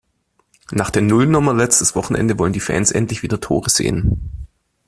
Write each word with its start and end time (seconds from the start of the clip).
Nach 0.71 0.89
der 0.89 1.03
Nullnummer 1.03 1.53
letztes 1.53 1.93
Wochenende 1.95 2.39
wollen 2.39 2.53
die 2.53 2.59
Fans 2.59 2.91
endlich 2.91 3.21
wieder 3.21 3.39
Tore 3.39 3.69
sehen. 3.69 4.31